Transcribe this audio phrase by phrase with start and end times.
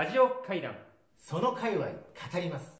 [0.00, 0.72] ラジオ会談。
[1.18, 1.92] その界隈語
[2.40, 2.72] ります。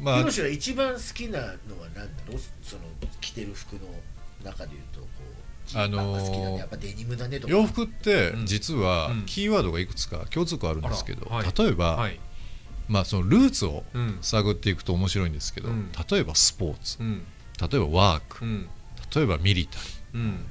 [0.00, 0.18] まあ。
[0.18, 1.46] ヒロシが一番好きなの
[1.80, 2.38] は何だろう？
[2.62, 2.82] その
[3.20, 3.80] 着てる服の
[4.44, 5.06] 中でいうとこ
[5.74, 7.52] うあのー好きだねやっぱデニムだねとか。
[7.52, 8.46] 洋服ってうん。
[8.46, 9.22] 実はうん。
[9.26, 11.52] キーワードがいくつか共通項あるんですけど、あらはい。
[11.58, 12.20] 例えば、はい。
[12.86, 14.18] まあ、そのルーツをうん。
[14.22, 15.90] 探っていくと面白いんですけど、うん。
[16.08, 16.98] 例えばスポーツ。
[17.00, 17.24] うん。
[17.60, 18.44] 例えばワーク。
[18.44, 18.68] うん。
[19.12, 19.90] 例えばミリタリー。
[20.14, 20.46] うん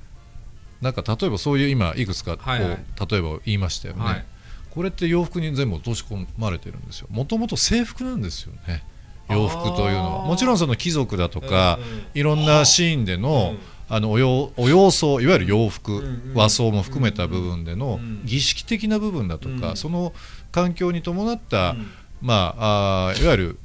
[0.81, 2.77] なんか例えばそういう今いくつかこう、はいはい。
[3.09, 4.25] 例えば言いましたよね、はい。
[4.71, 7.07] これって洋服に全部落とし込まれてるんですよ。
[7.11, 8.83] もともと制服なんですよね。
[9.29, 10.25] 洋服というのは。
[10.25, 13.59] もちろんその貴族だとか、うんうんいろんなシーンでの,、うん。
[13.95, 16.03] あのお洋お洋装いわゆる洋服、
[16.33, 19.77] 和装も含めた部分でのうん儀式的な部分だとか、うん。
[19.77, 20.13] その
[20.51, 21.87] 環境に伴った、うん。
[22.21, 23.57] まあ、あーいわゆる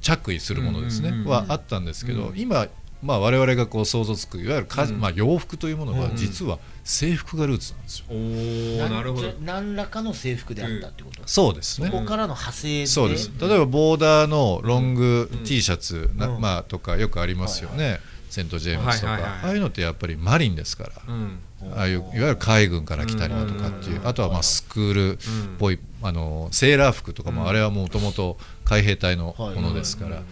[0.00, 2.38] 着衣するものですね、はあったんですけど、うん。
[2.38, 2.66] 今、
[3.04, 4.98] まあ、我々がこう想像つくいわゆるか、うん。
[4.98, 8.06] まあ、洋服というものがうん実は制服がルーツなんですよ。
[8.10, 9.32] おおなるほど。
[9.42, 11.88] 何らかの制服であったってこと、そうですね。
[11.88, 12.86] そこからの派生で？
[12.86, 13.30] そうです。
[13.40, 15.44] 例えばボーダーのロングうん。
[15.44, 16.40] T シャツ、なうん。
[16.40, 19.40] まあ、とかよくありますよね、セント・ジェームズとか、はいはいはい。
[19.44, 21.38] ああいうのってやっぱりマリンですから、うん。
[21.76, 25.18] ああいういわゆる海軍から来たりだとかっていう、うんあとはまあスクールっ
[25.58, 27.48] ぽい、あのセーラー服とかも、うん。
[27.48, 30.24] あれはもともと海兵隊のものですから、うんうん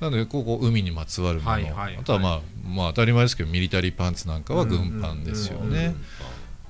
[0.00, 5.94] なのでここ海にまつわるもの、はいはいあとはまあ、まあ当たり前ですけどミリタリーパンツなんかは軍パンですよね、うんうんうん。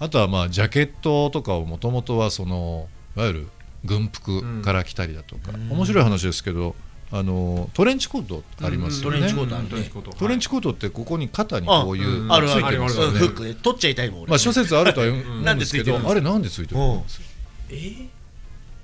[0.01, 3.49] あとはまあジャケットとかをもともとはそのいわゆる
[3.85, 5.71] 軍服から来たりだとか、うん。
[5.71, 6.75] 面白い話ですけど
[7.13, 10.11] あのトレンチコートありますよね、トレンチコートレンチコート。
[10.13, 12.63] トレンチコートってここに肩にこういううんあるある。
[12.63, 13.19] ついてますよね。
[13.19, 14.31] あるあるフックで取っちゃいたいもん俺。
[14.31, 15.21] まあ諸説あるとは思ん。
[15.21, 15.59] うん。
[15.59, 17.25] ですけど、あれなんでついてるんですか？
[17.71, 18.09] え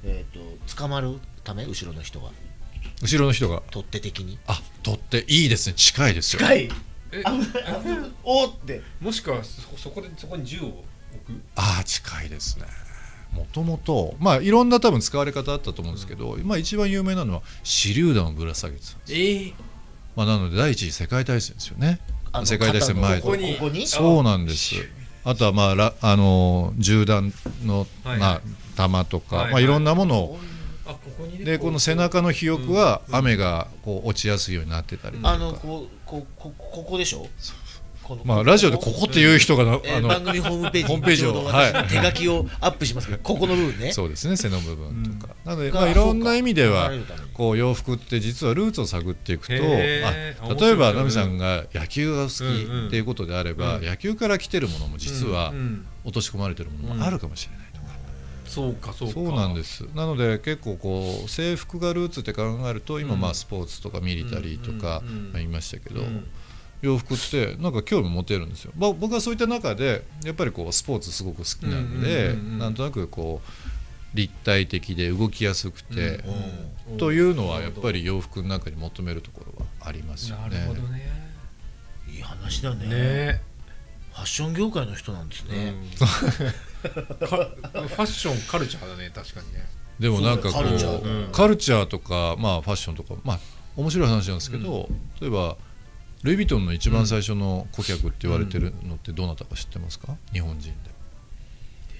[0.05, 0.33] えっ、
[0.67, 1.65] と捕まるため？
[1.65, 2.31] 後ろの人が
[3.03, 3.63] 後ろの人が。
[3.71, 4.39] 取っ手的に？
[4.47, 5.75] あ取っていいですね。
[5.75, 6.43] 近いですよ。
[6.55, 6.71] い。
[7.13, 7.23] え？
[8.25, 8.83] おーって。
[9.01, 10.83] もしくはそそこでそこに銃を置く？
[11.57, 12.67] ああ近いですね。
[13.33, 19.55] もともとまあいろんな多分使われ方あったと思うんですけど、まあ一番有名なのは手榴弾をぶら下げてたんですよ、ええ。
[20.15, 22.01] まあ、なので第一次世界大戦ですよね。
[22.45, 23.55] 世界大戦前肩のここに？
[23.55, 23.87] ここに？
[23.87, 24.77] そうなんです。
[25.25, 27.33] あとはまあらあの銃弾
[27.65, 28.41] の、はいまあ、
[28.77, 30.56] 弾とか、はいまあ、いろんなものを、あここにね
[31.45, 37.27] でこの背中の肥沃は雨がこう落ちやすいようになってたりとか、あのこうこうこここでしょ？
[38.25, 41.89] まあ、ラジオでここっていう人がな、あのえー番組ホームページホームページをちょうど私のはい。
[41.89, 43.93] 手書きをアップしますから ここの部分ね。
[43.93, 46.93] そうですね背の部分とか、なので、がまあ、いろんな意味では
[47.35, 53.85] こう洋服って実はルーツを探っていくとあ例えばナミさんが野球が好きっていうことであれば、うん。
[53.85, 55.53] 野球から来てるものも実は
[56.05, 57.66] 落とし込まれてるものもあるかもしれない
[58.47, 59.15] そうかそうか。
[59.15, 59.83] そうなんです。
[59.95, 63.21] なので結構こう制服がルーツって考えると今うん。
[63.21, 65.03] まあスポーツとかミリタリーとか
[65.35, 66.27] 言いましたけど、うん。
[66.83, 76.23] 洋服ってなんか興味持てるんですよ、まあ、僕はそういった中でやっぱりこうスポーツすごく好きなんで、なんとなくこう立体的で動きやすくて、
[76.89, 80.61] うんというのはやっぱり洋服の中に求めるところはありますよなね。
[80.61, 81.11] るほどね。
[82.09, 82.87] いい話だね。
[82.87, 83.43] ね。
[84.13, 85.99] ファッション業界の人なんですね、うん。
[85.99, 86.07] か
[86.83, 89.67] ファッションカルチャーだね確かにね。
[89.99, 91.25] でもなんかこうカルチャー。
[91.27, 91.33] うん。
[91.33, 93.41] カルチャーとか、まあ、ファッションとか、まあ、
[93.77, 94.89] 面白い話なんですけど、
[95.21, 95.57] 例えば
[96.23, 100.17] ルイ・ヴィトンの一番最初の顧客って言われてるのってどなたか知ってますか？
[100.33, 100.73] 日本人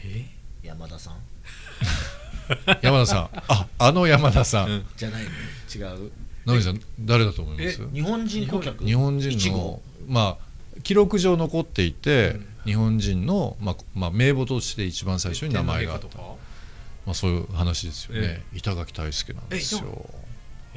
[0.03, 0.27] で。
[0.63, 1.15] 山田さん？
[2.83, 3.31] 山田さん。
[3.49, 4.87] ああの山田さん、うん。
[4.97, 5.31] じゃないの？
[5.75, 6.11] 違う？
[6.45, 7.89] ナミさん誰だと思います？
[7.93, 8.85] 日本人顧客？
[8.85, 12.37] 日本人の一号、まあ、記録上残っていて、
[12.67, 16.19] 日本人の、まあまあ、名簿として一番最初に名前があった。
[16.19, 18.43] まあ、そういう話ですよね。
[18.53, 20.11] え、板垣大輔なんですよ。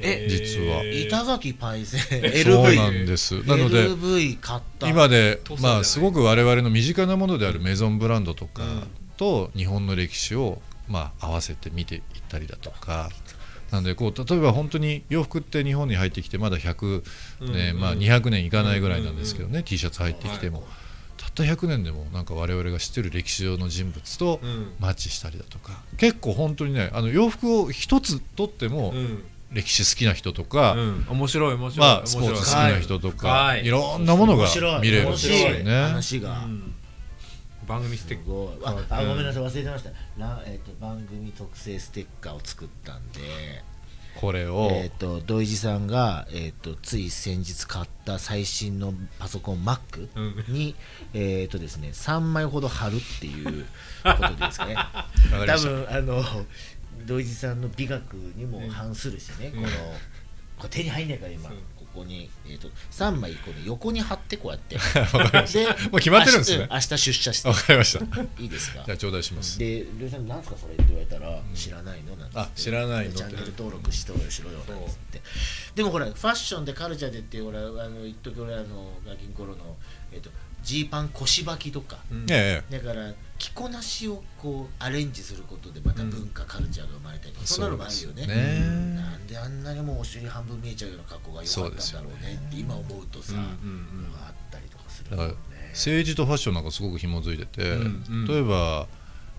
[0.02, 0.82] え実は。
[0.84, 1.06] えー。
[1.06, 3.42] 板垣パイセンそう LV なんです。
[3.42, 4.88] なので LV 買った。
[4.88, 8.88] 今でまあすごく我々の身近なものであるメゾンブランドとかうん。
[9.16, 13.10] と日本の歴史をまあ合わせて見ていったりだとか。
[13.70, 17.02] なのでこう例えば本当に洋服って日本に入ってきてまだ100
[17.40, 17.80] 年、うん。
[17.80, 19.64] まあ、200年いかないぐらいなんですけどね、うん。
[19.64, 20.66] T シャツ入ってきても、はい
[21.46, 24.72] たった100年でもなんか我々が知ってる歴史上の人物とうん。
[24.78, 25.82] マッチしたりだとか。
[25.96, 29.24] 結構本当にねあの洋服を一つとってもうん。
[29.52, 31.06] 歴史好きな人とか、うん。
[31.10, 31.88] 面白い面白い。
[31.88, 33.66] まあ、スポーツ好きな人とか、はい。
[33.66, 34.46] い、ろんなものが
[34.80, 35.64] 見れるんですよ面白い。
[35.64, 35.82] ね。
[35.82, 36.74] 話が、うん。
[37.66, 39.90] 番組ステッすカーああごめんなさい忘れてました。
[40.18, 43.20] ら、えー、と番組特製ステッカーを作ったんで
[44.16, 50.52] これを、えー、と土井地さんが、えー、とつい先日買った最新のパソコン Mac うん。
[50.52, 50.74] に、
[51.14, 53.66] えーとですね、3枚ほど貼るっていう
[54.02, 54.76] ことでですかね
[55.46, 56.22] 多分あの
[57.06, 59.66] 土井地さんの美学にも反するしね、この
[60.58, 61.52] これ手に入んないから今、う。
[61.52, 61.56] ん
[61.92, 64.76] ここに、えー、と3枚この横に貼ってこうやって。
[65.52, 66.68] でもう決まってるんですね。
[66.70, 67.48] 明日出社して。
[67.48, 68.04] わかりました。
[68.42, 68.82] いいですか？
[68.86, 69.58] じゃあ頂戴します。
[69.58, 72.38] で「りょうさんなんすかそれ」って言われたら「知らないの?」なんて。
[72.38, 75.20] あ知らないのでチャンネル登録しろよしろよなんつって。
[75.74, 79.76] でもほらファッションでカルチャーでって俺あの一時俺あのガキンコロの
[80.12, 80.30] えっ、と
[80.62, 82.26] ジーパン腰履きとか、うん。
[82.30, 82.78] ええ。
[82.78, 87.46] だから着こなしをこうアレンジすることでまた文化、カルチャーが生まれたりとか。
[87.46, 88.26] そんなのもあるよね。
[88.26, 88.94] ね。
[88.94, 93.54] なんであんなにもうお尻半分見えちゃうような格好が良かったんだろうねって今思うとさ、うんうんうん。
[94.26, 95.34] あったりとかするね。
[95.70, 98.26] 政治とファッションなんかすごく紐づいてて、うんうん。
[98.26, 98.86] 例えば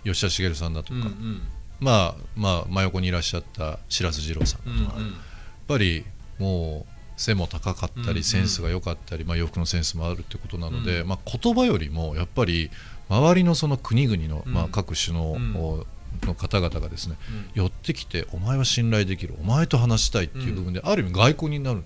[0.03, 1.41] 吉田茂さんだとか、うんうん。
[1.79, 5.05] まあまあ真横にいらっしゃった白洲二郎さんだとか、うん。
[5.07, 5.15] やっ
[5.67, 6.05] ぱり
[6.39, 12.71] もう背も高かったり、センスが良かったり、まあ、洋服のセンスもあるってことなので、うんまあ、言葉よりもやっぱり
[13.09, 14.53] 周りのその国々の、うん。
[14.53, 15.85] まあ、各首脳うん。
[16.23, 17.15] の方々がですね、
[17.55, 17.63] うん。
[17.63, 21.83] 寄ってきてお前は信頼できるお前と話したいっていう部分で、ある意味外交になるん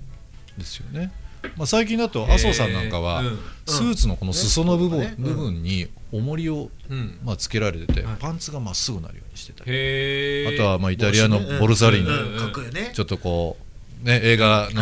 [0.57, 1.11] ですよね。
[1.57, 3.39] まあ、最近だと麻生さんなんかは、うん。
[3.65, 7.19] スーツのこの裾の部分,、ね部分に重りを、うん。
[7.23, 8.15] まあ、つけられてて、はい。
[8.19, 13.64] パンツがまっすぐなるようにしてたりあとはまあイタリアのボルサリーニ、うんうんかっこいいよねちょっとこう、
[14.01, 14.81] ね、映画の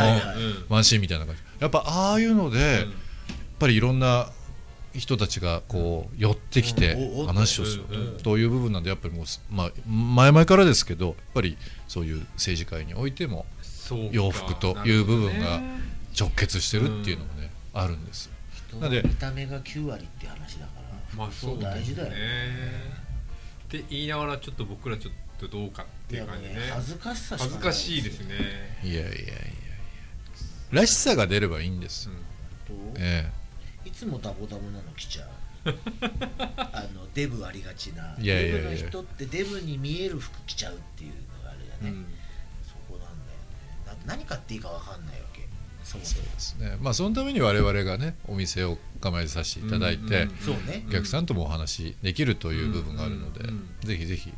[0.69, 1.41] ワンシーンみたいな感じ。
[1.59, 2.93] やっぱああいうので、やっうん
[3.59, 4.29] ぱりいろんな
[4.93, 6.95] 人たちがこう寄ってきて
[7.25, 7.83] 話をする。
[8.23, 11.57] という部分なんでやっぱりもう、まあ、前々からですけどやっぱり
[11.87, 14.09] そういう政治界においてもそうか。
[14.11, 15.61] 洋服という部分が
[16.19, 18.29] 直結してるっていうのもね、あるんです
[18.67, 22.15] 人なんでは見た目が9割って話だからまあそう大事だよね。
[23.65, 26.59] って言いながらちょっと僕らちょっとどうかっていう感じでね。
[26.59, 28.35] ね恥ずかしさしか恥ずかしいですね。
[28.83, 29.33] いやいやいやいや。
[30.71, 32.09] らしさが出ればいいんです、
[32.67, 33.29] とえ
[33.85, 35.27] いつもダボダボなの着ちゃう。
[36.73, 38.15] あのデブありがちな。
[38.19, 38.55] いやいやいや。
[38.55, 42.05] デブの人ってデブに見える服着ちゃうっていうのがあるよね、うん。
[42.67, 44.03] そこなんだよね。
[44.05, 45.47] な何買っていいか分かんないわけ。
[45.83, 46.23] そもそも。
[46.25, 46.77] えですね。
[46.81, 50.85] まあそのために我々がねお店を構えさせていただいて、うんうんね。
[50.87, 53.69] お客さんともお話しできるという部分があるので、うんうん。
[53.81, 54.33] ぜひぜひ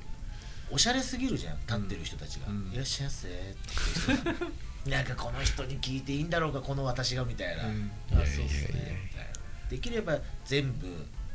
[0.76, 2.70] おしゃれすぎるじゃん立ってる人たちが「うん。
[2.74, 4.46] いらっしゃいませ」って。
[4.92, 7.92] なんかこの人に聞いていいんだろうかこの私がみたいな、うん。
[8.12, 8.34] あそうっす
[8.74, 9.10] ね。
[9.10, 9.32] みたいな
[9.70, 10.86] できれば全部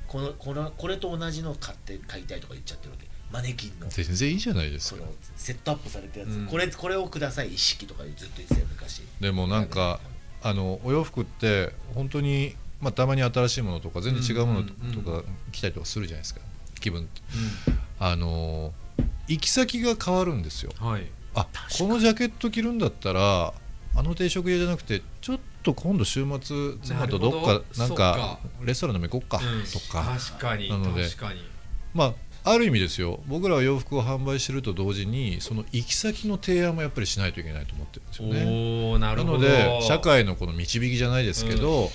[0.07, 3.07] このこのこれと同じの買って買いたいとか言っちゃってるわけ。
[3.33, 3.89] マネキンの。
[3.89, 5.05] 全然いいじゃないですか。
[5.37, 6.47] セットアップされたやつ、うん。
[6.47, 9.03] これこれをください一式とかずっと言ってたよ昔。
[9.21, 10.01] でもなんか
[10.43, 16.43] あのお洋服って本当に、まあ、たまに新しいものとか全然違うものとうんうんか着たりとかするじゃないですか。
[16.79, 17.23] 気分って。
[17.99, 18.75] あの
[19.31, 20.73] 行き先が変わるんですよ。
[20.81, 21.07] はい。
[21.37, 21.47] あ
[21.79, 23.55] このジャケット着るんだったら
[23.95, 29.63] あの定食屋じゃなくてちょっと今度週末妻とどっかなんかレストランでも行こうかうん。
[29.63, 31.07] とか、確かになので
[31.95, 33.21] まあある意味ですよ。
[33.29, 38.99] 僕らは洋服を販売してると同時にその行き先の提案もやっぱりしないといけないと思ってるんですよね。
[38.99, 39.39] なるほど。
[39.39, 41.91] なので社会のこの導きじゃないですけど、やっ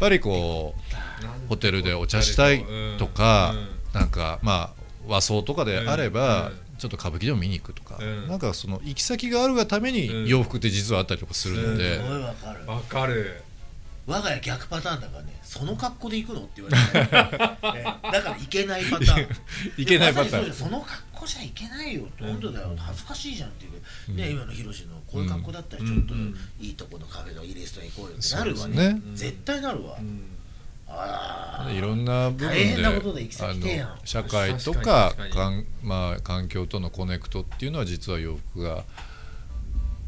[0.00, 2.64] ぱりこうホテルでお茶したい
[2.98, 3.54] とか、
[3.94, 8.28] なんかまあ和装とかであれば、うんちょっと歌舞伎でも見に行くとか、うん。
[8.28, 9.94] なんかその行き先があるがためうん。
[9.94, 12.66] に洋服って実はあったりとかするので、すごいわかる。
[12.66, 13.42] わかる。
[14.06, 15.38] 我が家逆パターンだからね。
[15.42, 16.98] その格好で行くのって言われて、
[17.72, 17.84] ね。
[18.12, 19.28] だから行けないパターン。
[19.82, 20.44] いけないパターン。
[20.44, 22.74] でまその格好じゃいけないよって本当だよ。
[22.76, 26.36] 恥ずかしいじゃんっていう、ね今のヒロシのこういう格好だったらちょっとうん。
[26.60, 28.92] いいとこのカフェのいいレストラン行こうよってなるわね。
[28.92, 30.33] ね絶対なるわ、うん
[31.70, 38.84] いろんな部分で社会とか確かんまあ、環境とのコネクトっていうのは実は洋服が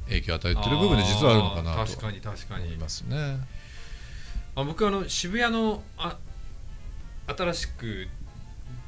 [0.06, 2.64] 影響を与えてる部分で実はあるのかなとあー確かに確かに。
[2.64, 3.38] 思いますね。
[4.54, 6.16] あ僕あの渋谷のあ
[7.26, 8.08] 新しく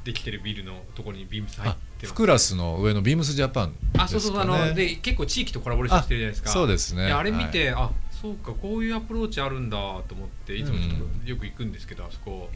[0.03, 2.07] できてるビルのところにビームス入っあてます。
[2.07, 6.49] フクラスの上のビームスジャパンですか、ね、あそうそうあので結構地域とコラボレーションしてるじゃないですか。
[6.49, 7.11] そうですね。
[7.11, 7.51] あれ見はい。
[7.51, 10.77] て、あそうかこういうアプローチあるんだと思っていつも
[11.25, 12.49] よく行くんですけど、あそこ。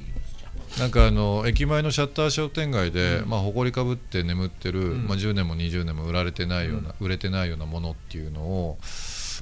[0.80, 3.30] なんかあの駅前のシャッター商店街で、うん。
[3.30, 5.08] まあ埃かぶって眠ってる、うん。
[5.08, 7.06] まあ、10年も20年も売られてないような、うん。
[7.06, 8.78] 売れてないようなものっていうのを、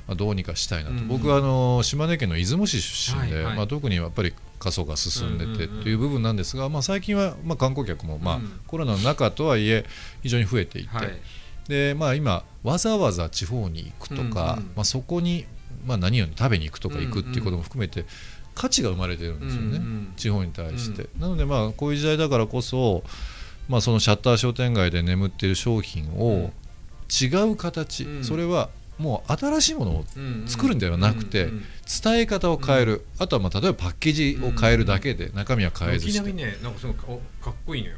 [0.08, 3.56] まあ、どうにかしたいなと、うん僕はあの島根県の出雲市出身で、はいはい。
[3.56, 5.82] まあ、特にやっぱり過疎が進んでてうんうんうん。
[5.82, 8.60] っていう部分なんですが、まあ、最近はまあ観光客もまあうん。
[8.68, 9.86] コロナの中とはいえ
[10.22, 11.20] 非常に増えていて、はい。
[11.68, 15.46] でまあ、今わざわざ地方に行くとか、まあ、そこに、
[15.86, 18.06] まあ、何より食べに行くとか行くっていうことも含めて
[18.56, 23.04] 価値が生まれてるんですよね、うんうん地方に対して、なのでまあこういう時代だからこそ、
[23.68, 26.52] まあ、そのシャッター商店街で眠っている商品を
[27.10, 28.24] 違う形、うん。
[28.24, 28.70] それは
[29.00, 31.64] もう新しいものをうんうん作るんではなくてうんうん
[32.04, 37.12] 伝え方を変える、あとはまあ例えばパッケージを変えるだけで中身は変えずして、ねなんかすごか
[37.50, 37.98] っこいいのよ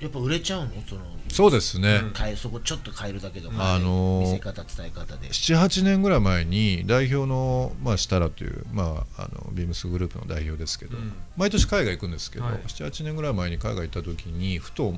[0.00, 0.70] やっぱ売れちゃうの？
[0.88, 5.28] そのそうですね、うん変えそこちょっと変えるだけでも、あのー見せ方伝え方で。
[5.28, 11.12] 78年ぐらい前に代表の、まあ、設楽という、まあ、あのビームスグループの代表ですけど、うん。
[11.36, 12.54] 毎年海外行くんですけど、はい。
[12.66, 14.94] 78年ぐらい前に海外行った時にふと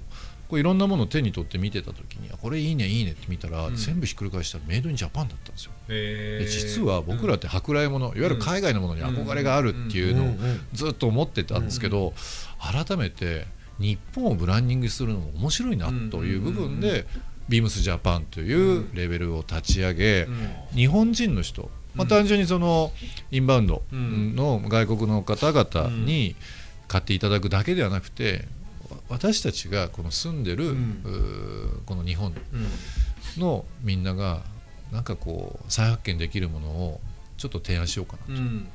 [0.49, 3.77] こういろんなものを手に取って見てた時にあこれいいねいいねって見たら、うん。
[3.77, 5.73] 全部ひっくり返したらメイドインジャパンだったんですよ。
[5.89, 10.35] で実は僕らって舶来物、いわゆる海外のものに憧れがあるっていうのを
[10.73, 12.13] ずっと思ってたんですけど、
[12.61, 13.47] 改めて
[13.81, 17.07] 日本をブランディングするのも面白いなという部分で、
[17.49, 20.51] ビームスジャパンというレベルを立ち上げ、うん。
[20.77, 21.63] 日本人の人、
[21.95, 22.93] まあ、うん単純にその
[23.33, 24.37] インバウンドうん。
[24.37, 26.37] の外国の方々に
[26.87, 28.47] 買っていただくだけではなくて
[29.09, 30.77] 私たちがこの住んでる、
[31.87, 32.33] この日本
[33.37, 33.41] うん。
[33.41, 34.43] のみんなが
[34.93, 37.01] なんかこう再発見できるものを
[37.37, 38.69] ちょっと提案しようかなとうん。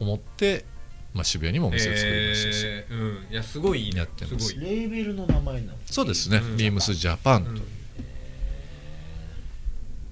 [0.00, 0.64] 思って、
[1.12, 3.32] まあ、渋谷にもお店を作りましたし、えーうん。
[3.32, 3.98] いやすごいいいね。
[3.98, 4.48] やってます。
[4.48, 4.64] すごい。
[4.64, 5.78] レーベルの名前なの？
[5.86, 6.56] そうですね、うん。
[6.56, 7.54] ビームスジャパンと、う。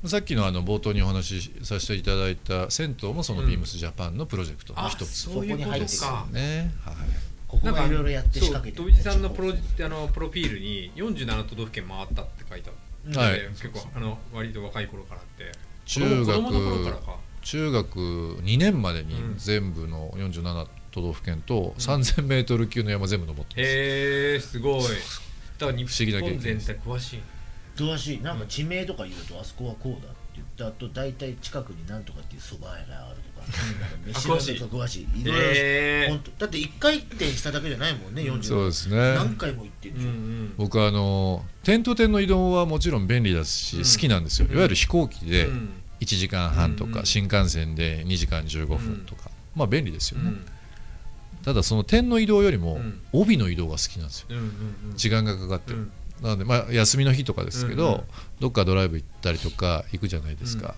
[0.07, 0.09] ん。
[0.09, 3.49] さっきのあの冒頭にお話しさせていただいた銭湯もそのうん。
[3.49, 5.11] ビームスジャパンのプロジェクトのあ一つ。
[5.11, 6.95] そういうことそこかね、はい、
[7.47, 13.41] ここがいろいろやって仕掛けてそう土井さんのプロあのプロフィールに47都道府県回ったって書いてある、はい。
[13.41, 15.53] で結構あの割と若い頃からって。
[15.85, 17.17] 中子供の頃から学か。
[17.41, 17.97] 中学
[18.43, 19.39] 2年までにうん。
[19.39, 24.83] 全部の47都道府県と 3000m 級の山全部登ってます、へえすごい。
[25.59, 27.21] だから日不思議な経本全験です体詳しい
[27.77, 28.21] 詳しい。
[28.21, 33.47] なんか地名とか言うとあそこはこうだって言った後大体近くになんとかっていう蕎麦屋があるとか
[34.07, 34.61] 飯詳しい。
[34.61, 35.21] の詳しい。
[35.21, 38.97] いろいろ本当だって一回転しただけじゃないもんね40そうですね。
[39.15, 43.83] 何回も行ってるうんでしょ、うん僕あの点と点の移動はもちろん便利だし、うん。
[43.83, 45.71] 好きなんですよいわゆる飛行機でうん。
[46.01, 50.47] 1時間半とか、うん新幹線で2時間15分とか、まあ便利ですよね、うん
[51.45, 53.01] ただその点の移動よりもうん。
[53.13, 54.27] 帯の移動が好きなんですよ。
[54.31, 55.73] うんうん時間がかかって。
[55.73, 55.93] る、うん。
[56.23, 58.03] なので、まあ、休みの日とかですけど、うんうん。
[58.41, 60.77] どっかドライブ行ったりとか行くじゃないですか、やっ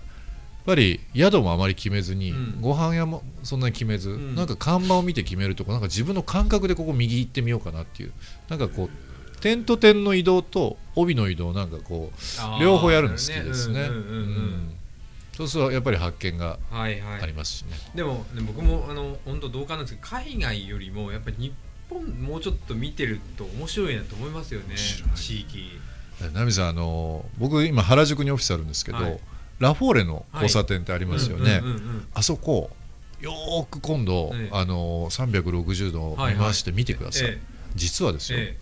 [0.66, 2.60] ぱり宿もあまり決めずに、うん。
[2.60, 4.34] ご飯屋もそんなに決めず、ん。
[4.34, 8.12] なんか看板を見て決めるとかなんか自分の感覚でここ右行ってみようかなっていう
[8.48, 13.82] なんかこう点と点の移動と帯の移動なんかこう両方やるの好きですね。
[13.82, 14.14] うんうんうんうん。
[14.14, 14.76] うん
[15.40, 17.22] そうするとやっぱり発見がはいはい。
[17.22, 17.70] ありますしね。
[17.94, 21.52] でもね僕もあの本当同感なんですけど海外よりもやっぱり日
[21.88, 24.76] 本もうちょっと見てると面白いなと思いますよね
[25.14, 25.78] 地域。
[26.34, 29.18] ナミさんあの僕今原宿にオフィスあるんですけど、はい。
[29.60, 31.60] ラフォーレの交差点ってありますよね。
[31.62, 32.70] うんうんうんうんあそこ
[33.20, 34.48] よーく今度、ええ。
[34.52, 37.38] あの360度見回して見てください、え
[37.74, 38.56] 実はですよ、え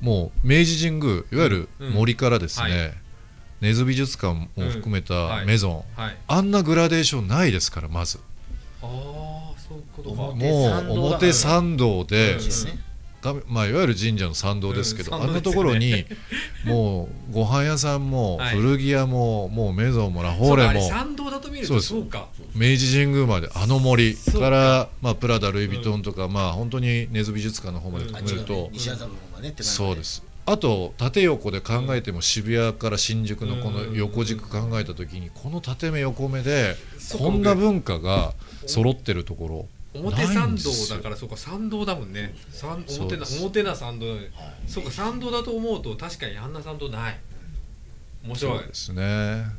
[0.00, 1.90] もう明治神宮いわゆるうん。
[1.92, 3.01] 森からですね、はい
[3.62, 5.46] 根津美術館も含めうんたはい。
[5.46, 6.16] メゾン、えはい。
[6.26, 8.18] あんなグラデーションないですからまず。
[8.82, 8.88] ああ
[9.56, 10.22] そういうことか。
[10.22, 11.00] 表もう参道だ。
[11.00, 12.38] 表参道で、
[13.46, 15.22] まあ、いわゆる神社の参道ですけど、うん。
[15.22, 16.04] あんなところに
[16.64, 18.56] もうご飯屋さんもはい。
[18.56, 20.88] 古着屋ももうメゾンもラフォーレも。
[20.88, 21.88] 参道だと見るとそうです。
[21.90, 22.26] そうか。
[22.56, 24.50] 明治神宮まであの森かか。
[24.50, 28.72] ら、まあ、プラダルイ・ヴィトンとか、まあ本当に根津美術館の方まであ含めると、
[29.62, 36.74] そうですあと縦横で考えても渋谷から新宿のこの横軸考えた時にこの縦目横目で
[37.16, 38.32] こんな文化が
[38.66, 39.66] 揃ってるところ。
[39.94, 42.34] 表参道ないんですよだからそうか参道だもんね。
[42.50, 44.30] 参表な表な参道だね。
[44.34, 44.54] はい。
[44.66, 47.18] そうか参道だと思うと確かにあんな参道ない。
[48.24, 48.58] 面白い。
[48.58, 49.02] そうですね。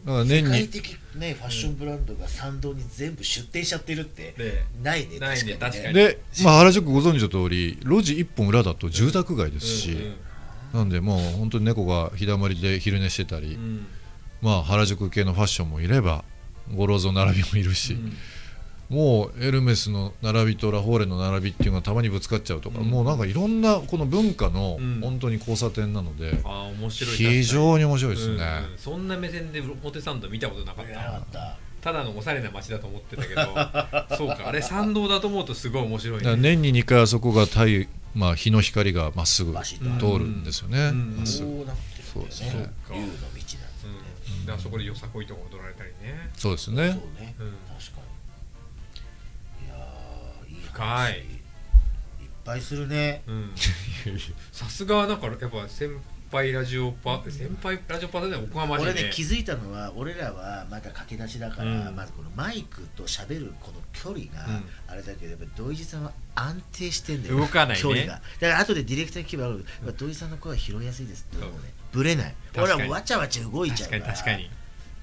[0.05, 10.15] だから世年に界的ねファッションブランドが参道に全部出店しちゃってるってでないねないね確かにで、まあ、原宿ご存知の通り路地一本裏だと住宅街ですし、うん
[10.73, 13.63] なんでもう本当に猫が日だまりで昼寝してたり、うん。
[13.63, 13.87] うん
[14.43, 16.25] まあ、原宿系のファッションもいれば
[16.75, 18.13] ゴローゾ並びもいるし、うん。
[18.89, 22.87] もうエルメスの並びとラフォーレの並びっていうのがたまにぶつかっちゃうとか、うん。
[22.87, 24.99] もうなんかいろんなこの文化のうん。
[25.01, 27.15] 本当に交差点なので、ああ面白い。
[27.15, 28.41] 非常に面白いですね、うん。
[28.41, 30.99] うんそんな目線で表参道見たことなかった。
[31.19, 31.57] った。
[31.79, 33.41] ただのおしゃれな街だと思ってたけど
[34.17, 34.47] そうか。
[34.47, 36.35] あれ参道だと思うとすごい面白いね。
[36.35, 37.45] 年に2回あそこが
[38.13, 41.17] まあ、日の光がまっすぐ通るんですよね、うん。
[41.17, 41.49] まっすぐ。
[41.49, 42.03] こうなってるんだよね。
[42.13, 42.49] そうですね
[42.89, 43.59] 竜の道なんですね。
[44.39, 46.29] うん、であそこでよさこいとか踊られたりね。
[46.35, 46.91] そうですね。
[46.91, 47.35] そうね。
[47.39, 47.51] うん。
[47.51, 48.01] 確か
[49.61, 49.65] に。
[49.65, 50.85] いやーいい深い。
[50.85, 51.25] 話いっ
[52.45, 53.23] ぱいするね。
[53.27, 53.51] うん。
[54.51, 55.89] さすがなんかやっぱ先
[56.31, 61.95] 輩ラジオパ先輩ラジオパートナーでおこがましいね俺ね気づいたのは俺らはまだ駆け出しだから、うん。
[61.95, 64.65] まずこのマイクと喋るこの距離がうん。
[64.87, 67.81] あれだけどやっぱ土井地さんは安定してんだよ動かないね。
[67.81, 68.13] 距離が。
[68.13, 71.27] だから後でディレクターに聞けば土井さんの声は拾いやすいです。
[71.35, 71.73] って思うね。
[71.91, 72.35] ぶれない。
[72.57, 74.49] 俺はわちゃわちゃ動いちゃう確かからに確かに。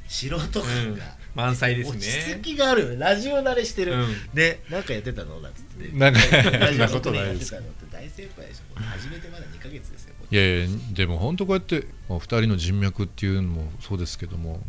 [0.08, 0.98] 素人感うん。
[0.98, 2.96] が、満載です落ちね着きがあるよね。
[2.96, 4.08] ラジオ慣れしてる、うん。
[4.34, 5.40] ねなんかやってたの？
[5.40, 5.84] なんつって。
[5.84, 6.20] ねなんか
[6.58, 7.54] ラジオ そんなことないです。
[7.54, 8.80] やってたのって大先輩でしょ。
[8.80, 14.60] 初めてまだ2ヶ月ですよいやいやでも本当こうやって、まあ、2人の人脈っていうのもそうですけども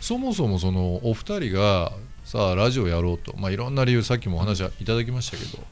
[0.00, 1.92] そもそもそのお二人が
[2.24, 5.62] さあラジオやろうと、まあ、いろんな理由さっきもお話いただきましたけど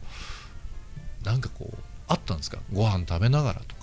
[1.25, 1.76] なんかこう
[2.09, 2.59] あったんですか？
[2.73, 3.83] ご飯食べながらとか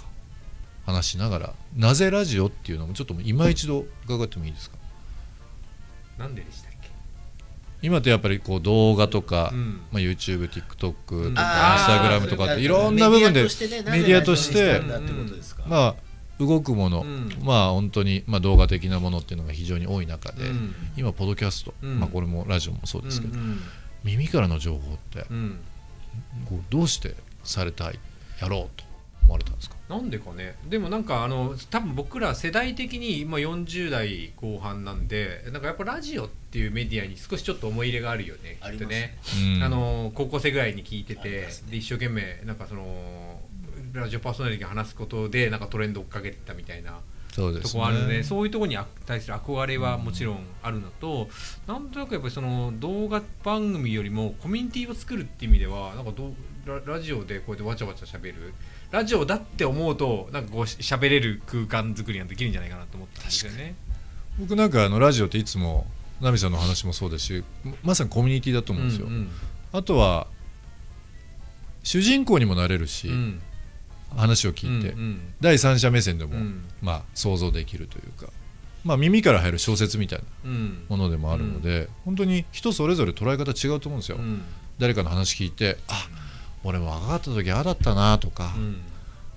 [0.85, 1.53] 話しながら。
[1.75, 4.77] なぜラジオっていうのもちょっと今一度伺ってもいいですか？
[6.17, 6.89] なんででしたっけ？
[7.81, 9.81] 今ってやっぱりこう動画とか、うん。
[9.91, 11.33] まあ、YouTube、TikTok うん。
[11.33, 15.95] とか Instagram とかっていろんな部分でメディアとしてメディアとしてなぜラジオにしたんだってことですか、まあ
[16.47, 17.31] 動くもの、うん。
[17.43, 20.75] まあ本当にまあ動画的なものっていうのが非常に多い中で、うん。
[20.97, 21.99] 今ポッドキャスト、うん。
[21.99, 23.59] まあこれもラジオもそうですけど、うん
[24.03, 25.37] 耳からの情報ってうん。
[25.37, 25.59] うん
[26.47, 27.97] こうどうしてされたい
[28.39, 28.85] やろうと
[29.23, 29.75] 思われたんですか？
[29.89, 30.55] なんでかね。
[30.69, 39.17] でもなんかあの多分僕ら世代的に今40代後半なんでなんかやっぱラジオっていうメディアに少しちょっと思い入れがあるよねあね、
[39.57, 39.63] うん。
[39.63, 41.47] あの高校生ぐらいに聞いてて、ね。
[41.71, 43.39] で一生懸命なんかその
[43.93, 46.97] ラジオパーソナリティが話すことでなんかトレンド追っかけてたみたいなと
[47.33, 47.81] そうですね。
[47.81, 51.29] こあるのでそういうところに対する憧れはもちろんあるのと、
[51.67, 56.33] なんとなくやっぱりその動画番組よりもコミュニティを作るっていう意味ではなんかどう
[56.65, 58.53] ララジオでこうやってわちゃわちゃ喋る。
[58.91, 63.75] ラジオだって思うとなんかこうし喋れる空間作りができるんじゃないかなと思ったんですよね。
[64.39, 65.87] 僕なんかあのラジオっていつも
[66.21, 67.43] ナミさんの話もそうですし
[67.83, 69.29] まさにコミュニティだと思うんですよ、うん。
[69.71, 70.27] あとは
[71.83, 73.41] 主人公にもなれるし、うん
[74.15, 75.19] 話を聞いて、うんうん。
[75.41, 76.63] 第三者目線でも、うん。
[76.81, 78.31] まあ、想像できるというか、
[78.83, 80.85] まあ、耳から入る小説みたいなうん。
[80.89, 84.41] ものでもあるので、本当に人それぞれ捉え方違うと思うんですよ、うん。
[84.79, 86.07] 誰かの話聞いてあ
[86.63, 88.81] 俺も若かった時ああだったなとか、うん。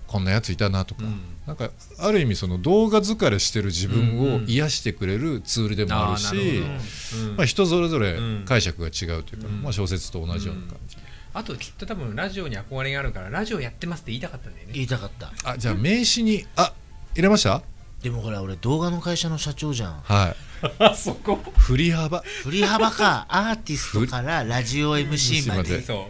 [0.07, 1.21] こんなやついたなとか、うん。
[1.47, 4.45] なんかある意味その動画疲れしてる自分をうんうん。
[4.49, 7.31] 癒してくれるツールでもあるし、あーなるほど。
[7.31, 7.37] うん。
[7.37, 9.63] まあ、人それぞれうん解釈が違うというか、うん。
[9.63, 10.97] まあ、小説と同じような感じ、
[11.37, 14.73] あときっと多分ラジオに憧れがあるからラジオやってますって言いたかったんだよね。
[14.73, 15.33] 言いたかった。
[15.45, 16.73] あじゃあ名刺にあ
[17.15, 17.63] 入れました？
[18.03, 20.01] でもほら俺動画の会社の社長じゃん。
[20.01, 20.37] はい。
[20.79, 21.37] あそこ？
[21.59, 22.21] 振り幅。
[22.21, 23.27] 振り幅か。
[23.29, 25.79] アーティストからラジオ MC まで。
[25.79, 26.05] でそう。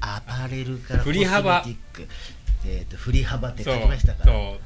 [0.00, 1.60] アパレルから振り幅。
[1.60, 2.12] コスメティック。
[2.66, 4.32] えーと振り幅って書きましたから。
[4.32, 4.65] そう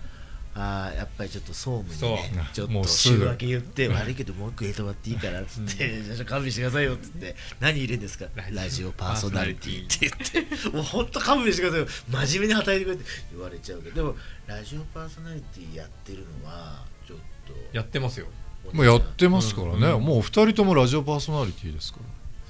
[0.53, 3.25] あーやっぱりちょっと総務にねちょっとそうもうすぐ。
[3.25, 7.37] 週明け言って悪いけどもう一個入れてもらっていいからっつって、じゃあ勘弁してくださいよっつって。
[7.61, 8.27] 何入れるんですか？
[8.51, 10.11] ラジオパーソナリティって。
[10.35, 11.87] 言ってもう本当勘弁してくださいよ。
[12.27, 13.05] 真面目に働いてくれって。
[13.33, 13.95] 言われちゃうけど。
[13.97, 18.27] でもラジオパーソナリティやってるのはちょっとやってますよ。
[18.73, 20.03] もうやってますからね、うん。
[20.05, 22.05] もうお二人ともラジオパーソナリティですから。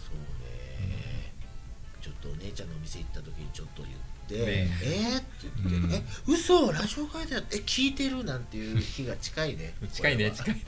[0.04, 1.32] そうね、
[2.00, 3.94] ちょっとお姉ちゃんのお店行った時にちょっと言っ
[4.30, 4.78] て「ね。
[4.82, 5.26] えー?」って
[5.68, 5.92] 言って「うん。
[5.92, 9.74] え嘘ラジオ会でやってえ聞いてる?」なんていう日が近いね。
[9.92, 10.60] 近いねこ近いね。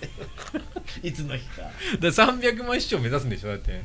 [1.09, 1.71] いつの日か。
[2.01, 3.83] で300万視聴目指すんでしょだって。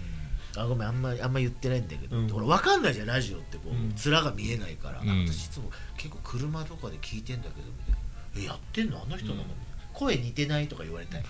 [0.56, 2.28] あごめんあんまあんま言ってないんだけど、うん。
[2.28, 3.94] 分かんないじゃんラジオってこう、うん。
[3.96, 5.26] 面が見えないから、うん。
[5.28, 7.98] 私いつも結構車とかで聞いてんだけどみたいな
[8.42, 9.48] えやってんのあの人なの、うん。
[9.94, 11.24] 声似てないとか言われたい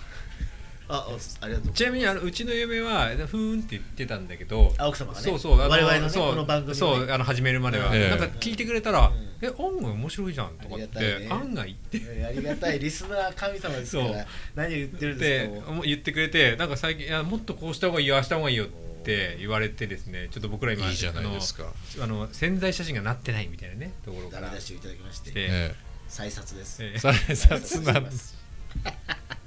[0.88, 5.24] ああありがとうちなみにあのうちの嫁はふーんって言ってたんだけどあ奥様がね。
[5.24, 6.78] そうそうあの我々のねそうこの番組をね。
[6.78, 8.10] そうあの始めるまでは、ええ。
[8.10, 9.28] なんか聞いてくれたら「うん。
[9.40, 11.28] え案外面白いじゃん」とかっありがたいて、ね。
[11.30, 12.24] 案外って。
[12.24, 14.14] ありがたいリスナー神様ですかそう。
[14.14, 15.84] ら何言ってるんでですかもう。
[15.84, 18.68] 言ってくれてなんか最近いやもっとこうした方がいいよああした方がいいよっ
[19.04, 25.30] て言われてですねちょっと僕ら今いいじゃないですか、あのあの潜在写真がなってないみたいなねところからダメ出しをいただきまして。
[25.30, 25.74] してえ。
[26.08, 26.82] 再冊です。
[26.82, 26.98] ええ。
[26.98, 28.36] 再冊なんです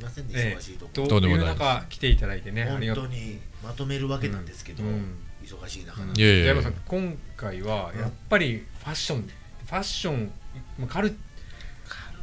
[0.00, 0.90] いやすいませんねえ忙しいとこ。
[0.94, 5.18] ととんでもない中来ていただいてね本当にまとめるわけなんですけど、うん。
[5.44, 6.46] 忙しい中うんいやいやいや。
[6.48, 10.32] 山さん今回はやっぱりファッション、ファッション
[10.78, 11.14] まあカル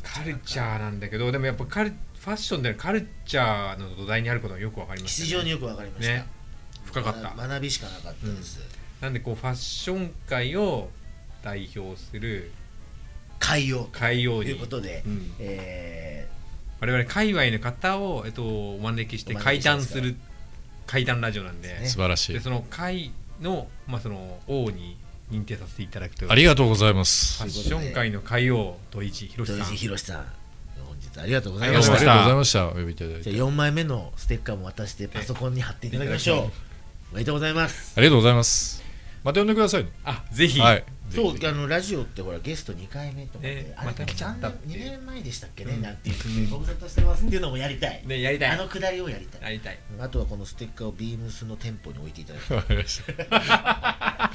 [0.04, 6.26] カルチャーなんだけどでもやっぱカルファッションでカルチャーの土台にあることがよくわかりました、非常によくわかりました、ね。
[6.86, 7.34] 深かった。
[7.36, 8.60] ま学びしかなかったです、
[9.02, 10.90] なんでこうファッション界を
[11.44, 12.52] 代表する
[13.40, 13.88] 海洋。
[13.92, 15.36] 海洋にということで、うん。
[15.40, 16.28] え
[16.80, 20.16] 我々界隈の方を、えっと、お招きして会談する
[20.86, 21.88] 会談ラジオなんでね。
[21.88, 22.34] 素晴らしい。
[22.34, 23.12] でその会
[23.42, 24.98] の,、まあその王に
[25.32, 29.62] 認定させていただくというありがとうございまフすァッション界の海王土井博さん。
[29.66, 30.26] 地博さん
[30.86, 31.98] 本日ありがとうございました。
[31.98, 32.68] りがとうございました。
[32.68, 36.38] お呼びいただいじゃあて4枚目のステッカーも渡してパソコンに貼っていただきましょう。
[37.14, 37.94] おめでとうございます。
[37.96, 38.87] ありがとうございます
[39.24, 39.92] また呼んでくださいね。
[40.04, 40.84] あぜひ、はい。
[41.10, 45.82] そうあのラジオってほらゲスト2回目とかで、あれねまた来ちゃったって2年前でしたっけね、うん。
[45.82, 48.50] なんていうご無沙汰してますっていうのもやりたい、ねやりたい。
[48.52, 49.42] あのくだりをやりたい。
[49.42, 49.80] やりたい。
[50.00, 53.06] あとはこのステッカーをビームスの店舗に置いていただきたいわかりました。
[53.06, 54.32] すいま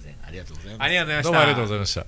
[0.00, 0.82] せんありがとうございます。
[0.82, 1.24] ありがとうございました。
[1.24, 2.06] どうもありがとうございました。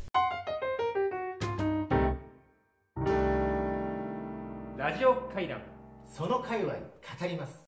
[4.77, 5.29] ラジオ
[6.19, 7.68] その界隈語ります